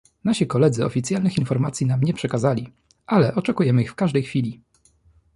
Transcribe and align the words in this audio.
Nasi 0.23 0.47
koledzy 0.47 0.85
oficjalnych 0.85 1.37
informacji 1.37 1.85
nam 1.85 2.01
nie 2.01 2.13
przekazali, 2.13 2.73
ale 3.07 3.35
oczekujemy 3.35 3.81
ich 3.81 3.91
w 3.91 3.95
każdej 3.95 4.23
chwili 4.23 4.61